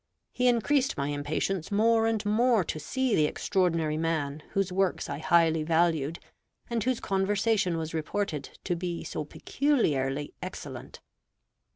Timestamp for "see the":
2.79-3.27